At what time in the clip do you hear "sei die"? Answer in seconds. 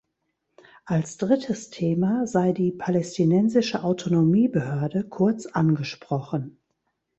2.25-2.71